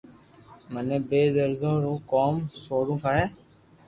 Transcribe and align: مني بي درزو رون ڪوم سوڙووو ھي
مني 0.71 0.97
بي 1.09 1.21
درزو 1.35 1.71
رون 1.83 1.97
ڪوم 2.11 2.35
سوڙووو 2.63 3.03
ھي 3.05 3.21